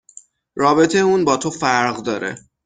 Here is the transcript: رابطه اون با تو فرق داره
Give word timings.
رابطه 0.55 0.97
اون 0.97 1.25
با 1.25 1.37
تو 1.37 1.49
فرق 1.51 1.97
داره 2.03 2.35